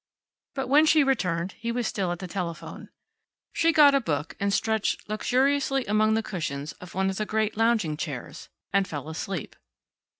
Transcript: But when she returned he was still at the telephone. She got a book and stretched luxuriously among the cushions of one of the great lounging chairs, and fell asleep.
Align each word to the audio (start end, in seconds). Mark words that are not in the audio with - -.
But 0.55 0.67
when 0.67 0.87
she 0.87 1.03
returned 1.03 1.51
he 1.59 1.71
was 1.71 1.85
still 1.85 2.11
at 2.11 2.17
the 2.17 2.27
telephone. 2.27 2.89
She 3.53 3.71
got 3.71 3.93
a 3.93 4.01
book 4.01 4.35
and 4.39 4.51
stretched 4.51 5.07
luxuriously 5.07 5.85
among 5.85 6.15
the 6.15 6.23
cushions 6.23 6.71
of 6.81 6.95
one 6.95 7.11
of 7.11 7.17
the 7.17 7.25
great 7.27 7.55
lounging 7.55 7.97
chairs, 7.97 8.49
and 8.73 8.87
fell 8.87 9.09
asleep. 9.09 9.55